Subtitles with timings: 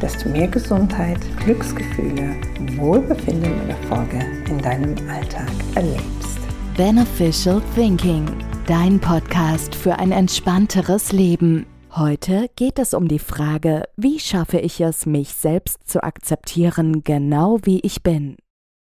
[0.00, 2.36] dass du mehr Gesundheit, Glücksgefühle,
[2.76, 6.38] Wohlbefinden und Erfolge in deinem Alltag erlebst.
[6.76, 8.26] Beneficial Thinking,
[8.66, 11.66] dein Podcast für ein entspannteres Leben.
[11.92, 17.58] Heute geht es um die Frage, wie schaffe ich es, mich selbst zu akzeptieren, genau
[17.62, 18.36] wie ich bin.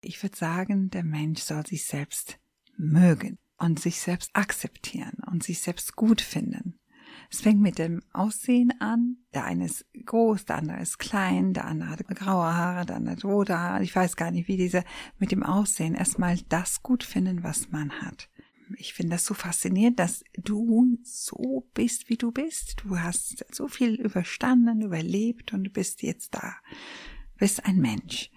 [0.01, 2.37] Ich würde sagen, der Mensch soll sich selbst
[2.75, 6.77] mögen und sich selbst akzeptieren und sich selbst gut finden.
[7.29, 9.17] Es fängt mit dem Aussehen an.
[9.33, 13.15] Der eine ist groß, der andere ist klein, der andere hat graue Haare, der andere
[13.15, 13.83] hat rote Haare.
[13.83, 14.83] Ich weiß gar nicht, wie diese
[15.19, 18.29] mit dem Aussehen erstmal das gut finden, was man hat.
[18.77, 22.77] Ich finde das so faszinierend, dass du so bist, wie du bist.
[22.83, 26.55] Du hast so viel überstanden, überlebt und du bist jetzt da.
[27.33, 28.29] Du bist ein Mensch.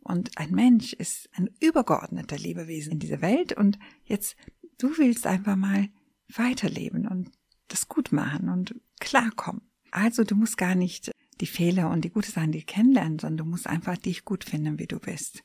[0.00, 4.36] Und ein Mensch ist ein übergeordneter Lebewesen in dieser Welt und jetzt
[4.78, 5.90] du willst einfach mal
[6.34, 7.30] weiterleben und
[7.68, 9.62] das gut machen und klarkommen.
[9.90, 13.50] Also du musst gar nicht die Fehler und die gute Sachen die kennenlernen, sondern du
[13.50, 15.42] musst einfach dich gut finden, wie du bist.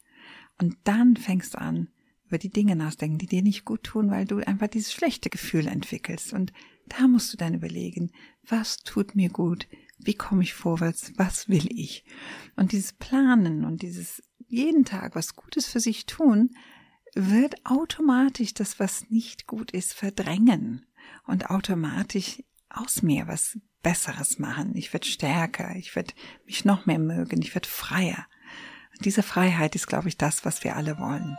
[0.60, 1.90] Und dann fängst du an,
[2.26, 5.68] über die Dinge nachzudenken, die dir nicht gut tun, weil du einfach dieses schlechte Gefühl
[5.68, 6.34] entwickelst.
[6.34, 6.52] Und
[6.88, 8.12] da musst du dann überlegen,
[8.48, 9.68] was tut mir gut?
[10.00, 11.14] Wie komme ich vorwärts?
[11.16, 12.04] Was will ich?
[12.56, 16.56] Und dieses Planen und dieses jeden Tag was Gutes für sich tun,
[17.16, 20.86] wird automatisch das, was nicht gut ist, verdrängen
[21.28, 24.76] und automatisch aus mir was Besseres machen.
[24.76, 26.14] Ich werde stärker, ich werde
[26.45, 28.25] mich noch mehr mögen, ich werde freier.
[28.95, 31.38] Und diese Freiheit ist, glaube ich, das, was wir alle wollen.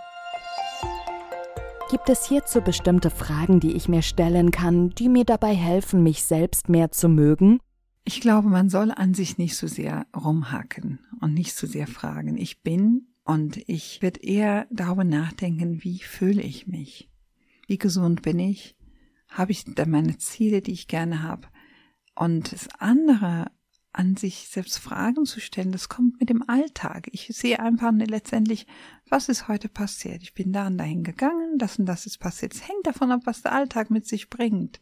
[1.91, 6.23] Gibt es hierzu bestimmte Fragen, die ich mir stellen kann, die mir dabei helfen, mich
[6.23, 7.61] selbst mehr zu mögen?
[8.05, 12.37] Ich glaube, man soll an sich nicht so sehr rumhacken und nicht so sehr fragen.
[12.37, 17.11] Ich bin und ich werde eher darüber nachdenken, wie fühle ich mich?
[17.67, 18.77] Wie gesund bin ich?
[19.35, 21.49] habe ich da meine Ziele, die ich gerne habe.
[22.15, 23.51] Und das andere,
[23.95, 27.09] an sich selbst Fragen zu stellen, das kommt mit dem Alltag.
[27.13, 28.67] Ich sehe einfach letztendlich,
[29.09, 30.23] was ist heute passiert?
[30.23, 32.55] Ich bin da und dahin gegangen, das und das ist passiert.
[32.55, 34.81] Es hängt davon ab, was der Alltag mit sich bringt.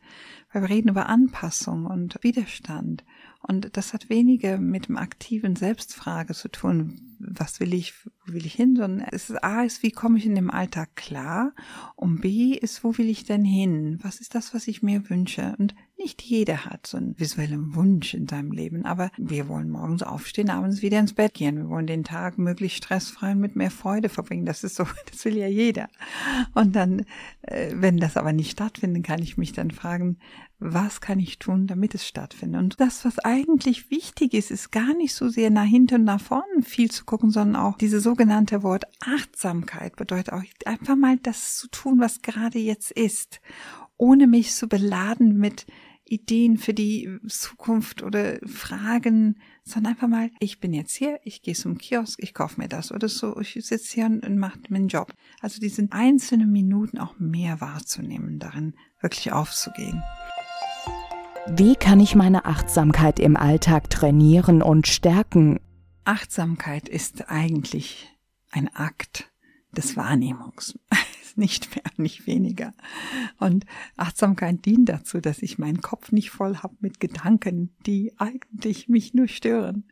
[0.52, 3.04] Weil wir reden über Anpassung und Widerstand.
[3.42, 7.92] Und das hat weniger mit dem aktiven Selbstfrage zu tun, was will ich,
[8.24, 10.96] wo will ich hin, sondern es ist A ist, wie komme ich in dem Alltag
[10.96, 11.52] klar
[11.96, 13.98] und B ist, wo will ich denn hin?
[14.02, 15.54] Was ist das, was ich mir wünsche?
[15.58, 20.02] Und nicht jeder hat so einen visuellen Wunsch in seinem Leben, aber wir wollen morgens
[20.02, 21.56] aufstehen, abends wieder ins Bett gehen.
[21.56, 24.44] Wir wollen den Tag möglichst stressfrei und mit mehr Freude verbringen.
[24.44, 25.88] Das ist so, das will ja jeder.
[26.54, 27.04] Und dann,
[27.42, 30.18] äh, wenn das aber nicht stattfindet, kann ich mich dann fragen,
[30.58, 32.60] was kann ich tun, damit es stattfindet?
[32.60, 36.20] Und das, was eigentlich wichtig ist, ist gar nicht so sehr nach hinten und nach
[36.20, 41.56] vorne viel zu gucken, sondern auch diese sogenannte Wort Achtsamkeit bedeutet auch einfach mal das
[41.56, 43.40] zu tun, was gerade jetzt ist,
[43.96, 45.66] ohne mich zu beladen mit
[46.12, 51.54] Ideen für die Zukunft oder Fragen, sondern einfach mal, ich bin jetzt hier, ich gehe
[51.54, 54.88] zum Kiosk, ich kaufe mir das oder so, ich sitze hier und, und mache meinen
[54.88, 55.14] Job.
[55.40, 60.02] Also diese einzelnen Minuten auch mehr wahrzunehmen, darin wirklich aufzugehen.
[61.48, 65.60] Wie kann ich meine Achtsamkeit im Alltag trainieren und stärken?
[66.04, 68.14] Achtsamkeit ist eigentlich
[68.50, 69.32] ein Akt
[69.72, 70.78] des Wahrnehmungs.
[71.36, 72.72] Nicht mehr, nicht weniger.
[73.38, 73.64] Und
[73.96, 79.14] Achtsamkeit dient dazu, dass ich meinen Kopf nicht voll habe mit Gedanken, die eigentlich mich
[79.14, 79.84] nur stören.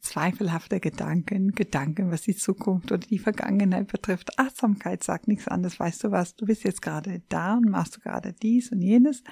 [0.00, 4.38] Zweifelhafte Gedanken, Gedanken, was die Zukunft oder die Vergangenheit betrifft.
[4.38, 5.80] Achtsamkeit sagt nichts anderes.
[5.80, 6.36] Weißt du was?
[6.36, 9.24] Du bist jetzt gerade da und machst du gerade dies und jenes.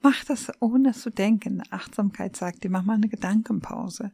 [0.00, 1.60] Mach das ohne zu denken.
[1.70, 4.12] Achtsamkeit sagt dir, mach mal eine Gedankenpause.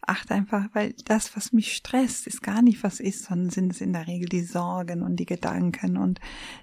[0.00, 3.80] Acht einfach, weil das, was mich stresst, ist gar nicht was ist, sondern sind es
[3.80, 6.20] in der Regel die Sorgen und die Gedanken und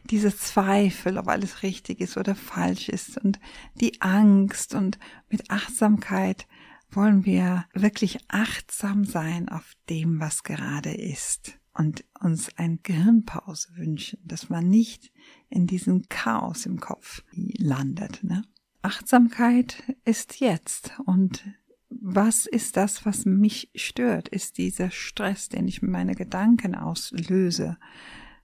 [0.10, 3.40] diese Zweifel, ob alles richtig ist oder falsch ist und
[3.76, 6.48] die Angst und mit Achtsamkeit
[6.92, 14.20] wollen wir wirklich achtsam sein auf dem, was gerade ist und uns ein Gehirnpause wünschen,
[14.24, 15.12] dass man nicht
[15.50, 18.24] in diesem Chaos im Kopf landet.
[18.24, 18.44] Ne?
[18.82, 21.44] Achtsamkeit ist jetzt und
[21.90, 24.30] was ist das, was mich stört?
[24.30, 27.78] Ist dieser Stress, den ich mit meinen Gedanken auslöse?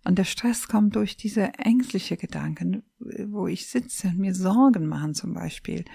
[0.03, 5.15] Und der Stress kommt durch diese ängstliche Gedanken, wo ich sitze und mir Sorgen machen
[5.15, 5.85] zum Beispiel.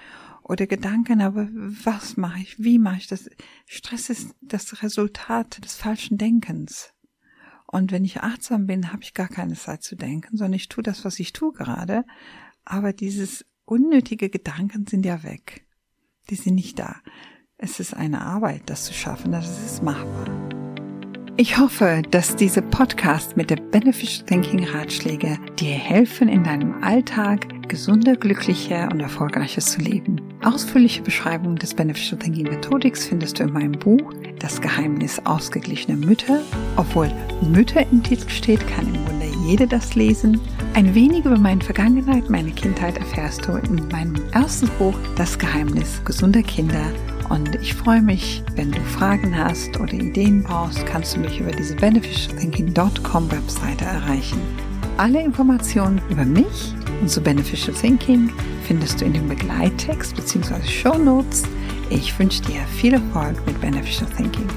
[0.43, 2.61] Oder Gedanken, aber was mache ich?
[2.61, 3.29] Wie mache ich das?
[3.65, 6.93] Stress ist das Resultat des falschen Denkens.
[7.65, 10.83] Und wenn ich achtsam bin, habe ich gar keine Zeit zu denken, sondern ich tue
[10.83, 12.05] das, was ich tue gerade.
[12.65, 15.65] Aber dieses unnötige Gedanken sind ja weg.
[16.29, 16.95] Die sind nicht da.
[17.57, 20.27] Es ist eine Arbeit, das zu schaffen, das ist machbar.
[21.35, 27.47] Ich hoffe, dass diese Podcast mit der Beneficial Thinking Ratschläge dir helfen, in deinem Alltag
[27.67, 30.21] gesunder, glücklicher und erfolgreicher zu leben.
[30.43, 36.39] Ausführliche Beschreibungen des Beneficial Thinking Methodics findest du in meinem Buch Das Geheimnis ausgeglichener Mütter.
[36.77, 37.11] Obwohl
[37.41, 40.39] Mütter im Titel steht, kann im Grunde jede das lesen.
[40.75, 46.01] Ein wenig über meine Vergangenheit, meine Kindheit erfährst du in meinem ersten Buch Das Geheimnis
[46.03, 46.83] gesunder Kinder
[47.29, 51.51] und ich freue mich, wenn du Fragen hast oder Ideen brauchst, kannst du mich über
[51.51, 54.41] diese beneficialthinking.com Webseite erreichen.
[54.97, 58.31] Alle Informationen über mich und zu Beneficial Thinking
[58.63, 60.63] findest du in dem Begleittext bzw.
[60.67, 61.43] Show Notes.
[61.91, 64.47] Ich wünsche dir viel Erfolg mit Beneficial Thinking.